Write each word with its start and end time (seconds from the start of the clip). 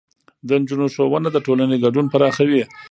د 0.47 0.49
نجونو 0.61 0.85
ښوونه 0.93 1.27
د 1.31 1.37
ټولنې 1.45 1.75
ګډون 1.83 2.05
پراخوي. 2.13 2.63